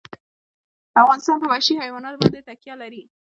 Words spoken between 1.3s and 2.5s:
په وحشي حیوانات باندې